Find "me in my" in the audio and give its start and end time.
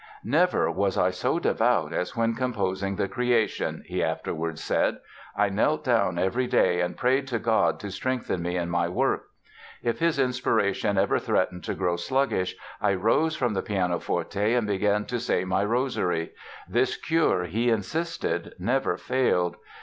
8.41-8.89